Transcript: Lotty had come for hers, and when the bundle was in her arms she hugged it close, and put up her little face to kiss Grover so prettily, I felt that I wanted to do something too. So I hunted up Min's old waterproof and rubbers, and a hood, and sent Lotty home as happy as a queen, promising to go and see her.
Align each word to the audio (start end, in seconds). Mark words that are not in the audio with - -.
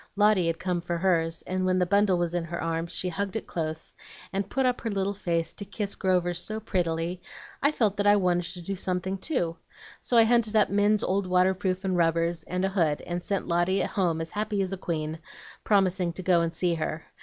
Lotty 0.15 0.47
had 0.47 0.57
come 0.57 0.81
for 0.81 0.97
hers, 0.97 1.43
and 1.45 1.63
when 1.63 1.77
the 1.77 1.85
bundle 1.85 2.17
was 2.17 2.33
in 2.33 2.43
her 2.45 2.59
arms 2.59 2.91
she 2.91 3.07
hugged 3.09 3.35
it 3.35 3.45
close, 3.45 3.93
and 4.33 4.49
put 4.49 4.65
up 4.65 4.81
her 4.81 4.89
little 4.89 5.13
face 5.13 5.53
to 5.53 5.63
kiss 5.63 5.93
Grover 5.93 6.33
so 6.33 6.59
prettily, 6.59 7.21
I 7.61 7.69
felt 7.69 7.97
that 7.97 8.07
I 8.07 8.15
wanted 8.15 8.45
to 8.53 8.61
do 8.63 8.75
something 8.75 9.19
too. 9.19 9.57
So 10.01 10.17
I 10.17 10.23
hunted 10.23 10.55
up 10.55 10.71
Min's 10.71 11.03
old 11.03 11.27
waterproof 11.27 11.83
and 11.85 11.95
rubbers, 11.95 12.41
and 12.45 12.65
a 12.65 12.69
hood, 12.69 13.01
and 13.01 13.23
sent 13.23 13.47
Lotty 13.47 13.81
home 13.81 14.21
as 14.21 14.31
happy 14.31 14.59
as 14.63 14.73
a 14.73 14.75
queen, 14.77 15.19
promising 15.63 16.13
to 16.13 16.23
go 16.23 16.41
and 16.41 16.51
see 16.51 16.73
her. 16.73 17.05